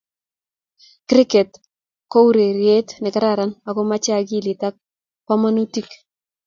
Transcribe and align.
Kriket 1.09 1.49
o 2.15 2.17
urerie 2.29 2.77
ne 3.01 3.09
kararan 3.13 3.51
ako 3.67 3.79
mochei 3.89 4.17
akilit 4.19 4.61
ak 4.69 4.75
bomkonutik. 5.25 5.87